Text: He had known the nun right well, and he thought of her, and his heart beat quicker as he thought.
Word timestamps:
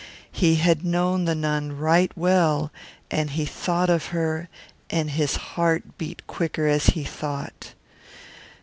He 0.31 0.55
had 0.55 0.83
known 0.83 1.25
the 1.25 1.35
nun 1.35 1.77
right 1.77 2.11
well, 2.17 2.71
and 3.11 3.29
he 3.29 3.45
thought 3.45 3.87
of 3.91 4.07
her, 4.07 4.49
and 4.89 5.11
his 5.11 5.35
heart 5.53 5.95
beat 5.99 6.25
quicker 6.25 6.65
as 6.65 6.87
he 6.87 7.03
thought. 7.03 7.75